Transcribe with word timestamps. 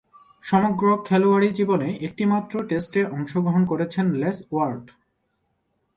সমগ্র 0.43 0.85
খেলোয়াড়ী 1.05 1.49
জীবনে 1.53 1.87
একটিমাত্র 2.01 2.53
টেস্টে 2.63 3.01
অংশগ্রহণ 3.07 3.63
করেছেন 3.65 4.05
লেস 4.13 4.37
ওয়াট। 4.51 4.85